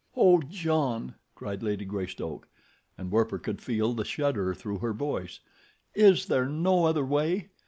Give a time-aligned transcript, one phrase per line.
[0.17, 2.47] "Oh, John," cried Lady Greystoke,
[2.97, 5.41] and Werper could feel the shudder through her voice,
[5.93, 7.49] "is there no other way?